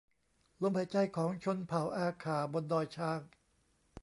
[0.61, 3.21] ลมหายใจของชนเผ่าอาข่าบนดอยช้าง